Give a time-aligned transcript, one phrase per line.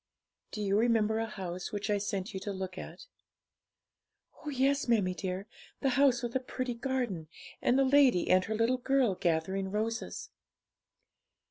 [0.49, 3.05] 'Do you remember a house which I sent you to look at?'
[4.33, 5.45] 'Oh yes, mammie dear
[5.81, 7.27] the house with a pretty garden,
[7.61, 10.31] and a lady and her little girl gathering roses.'